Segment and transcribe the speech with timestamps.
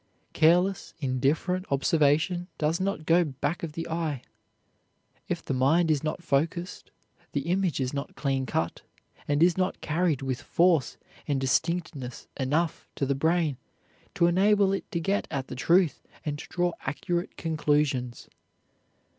[0.33, 4.23] Careless, indifferent observation does not go back of the eye.
[5.27, 6.89] If the mind is not focused,
[7.33, 8.81] the image is not clean cut,
[9.27, 13.57] and is not carried with force and distinctness enough to the brain
[14.15, 18.27] to enable it to get at the truth and draw accurate conclusions.